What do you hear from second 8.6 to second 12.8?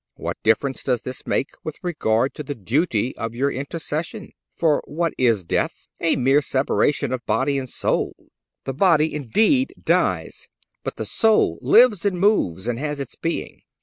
The body, indeed, dies, but the soul "lives and moves and